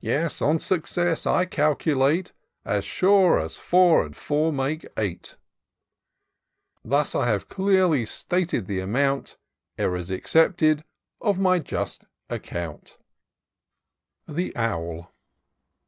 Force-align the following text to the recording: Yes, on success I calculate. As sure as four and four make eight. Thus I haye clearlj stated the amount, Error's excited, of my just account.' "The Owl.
Yes, 0.00 0.42
on 0.42 0.58
success 0.58 1.28
I 1.28 1.44
calculate. 1.44 2.32
As 2.64 2.84
sure 2.84 3.38
as 3.38 3.54
four 3.54 4.04
and 4.04 4.16
four 4.16 4.52
make 4.52 4.84
eight. 4.96 5.36
Thus 6.84 7.14
I 7.14 7.28
haye 7.30 7.38
clearlj 7.44 8.08
stated 8.08 8.66
the 8.66 8.80
amount, 8.80 9.36
Error's 9.78 10.10
excited, 10.10 10.82
of 11.20 11.38
my 11.38 11.60
just 11.60 12.04
account.' 12.28 12.98
"The 14.26 14.52
Owl. 14.56 15.12